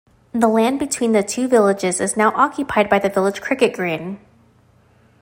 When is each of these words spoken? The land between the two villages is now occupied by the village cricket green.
The 0.33 0.47
land 0.47 0.79
between 0.79 1.11
the 1.11 1.21
two 1.21 1.47
villages 1.47 2.01
is 2.01 2.17
now 2.17 2.33
occupied 2.35 2.89
by 2.89 2.97
the 2.97 3.07
village 3.07 3.39
cricket 3.39 3.75
green. 3.75 4.19